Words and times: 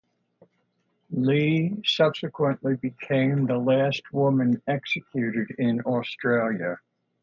Lee 1.11 1.79
subsequently 1.85 2.75
became 2.75 3.45
the 3.45 3.59
last 3.59 4.01
woman 4.11 4.59
executed 4.67 5.51
in 5.59 5.81
Australia. 5.81 6.79